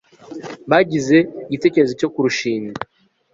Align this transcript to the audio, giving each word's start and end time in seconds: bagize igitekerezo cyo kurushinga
bagize 0.69 1.17
igitekerezo 1.45 1.93
cyo 1.99 2.07
kurushinga 2.13 2.79